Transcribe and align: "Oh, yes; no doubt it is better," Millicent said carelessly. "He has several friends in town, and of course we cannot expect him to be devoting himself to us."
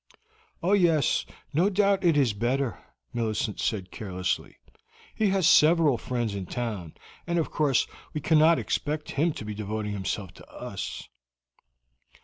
"Oh, 0.63 0.71
yes; 0.73 1.27
no 1.53 1.69
doubt 1.69 2.03
it 2.03 2.17
is 2.17 2.33
better," 2.33 2.79
Millicent 3.13 3.59
said 3.59 3.91
carelessly. 3.91 4.57
"He 5.13 5.27
has 5.27 5.47
several 5.47 5.99
friends 5.99 6.33
in 6.33 6.47
town, 6.47 6.95
and 7.27 7.37
of 7.37 7.51
course 7.51 7.85
we 8.11 8.19
cannot 8.19 8.57
expect 8.57 9.11
him 9.11 9.31
to 9.33 9.45
be 9.45 9.53
devoting 9.53 9.93
himself 9.93 10.33
to 10.33 10.47
us." 10.49 11.07